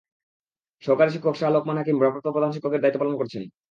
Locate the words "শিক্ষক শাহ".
1.11-1.49